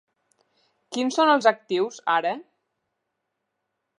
Quins 0.95 1.19
són 1.19 1.31
els 1.33 1.49
actius 1.51 2.01
ara? 2.15 2.33